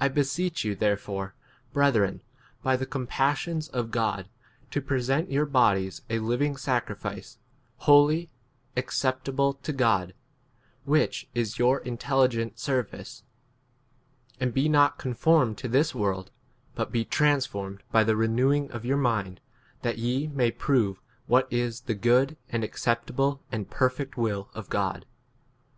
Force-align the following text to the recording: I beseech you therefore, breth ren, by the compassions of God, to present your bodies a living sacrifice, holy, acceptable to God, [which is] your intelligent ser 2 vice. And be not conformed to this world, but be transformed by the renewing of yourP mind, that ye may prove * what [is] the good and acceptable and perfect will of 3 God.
I 0.00 0.08
beseech 0.08 0.64
you 0.66 0.74
therefore, 0.74 1.34
breth 1.72 1.96
ren, 1.96 2.20
by 2.62 2.76
the 2.76 2.84
compassions 2.84 3.68
of 3.68 3.90
God, 3.90 4.28
to 4.70 4.82
present 4.82 5.30
your 5.30 5.46
bodies 5.46 6.02
a 6.10 6.18
living 6.18 6.58
sacrifice, 6.58 7.38
holy, 7.78 8.28
acceptable 8.76 9.54
to 9.54 9.72
God, 9.72 10.12
[which 10.84 11.26
is] 11.34 11.58
your 11.58 11.80
intelligent 11.80 12.58
ser 12.58 12.82
2 12.82 12.90
vice. 12.98 13.22
And 14.40 14.52
be 14.52 14.68
not 14.68 14.98
conformed 14.98 15.56
to 15.56 15.68
this 15.68 15.94
world, 15.94 16.30
but 16.74 16.92
be 16.92 17.06
transformed 17.06 17.82
by 17.90 18.04
the 18.04 18.16
renewing 18.16 18.70
of 18.72 18.82
yourP 18.84 19.00
mind, 19.00 19.40
that 19.80 19.96
ye 19.96 20.26
may 20.26 20.50
prove 20.50 21.00
* 21.16 21.26
what 21.28 21.50
[is] 21.50 21.80
the 21.80 21.94
good 21.94 22.36
and 22.50 22.62
acceptable 22.62 23.40
and 23.50 23.70
perfect 23.70 24.18
will 24.18 24.50
of 24.52 24.66
3 24.66 24.70
God. 24.72 25.06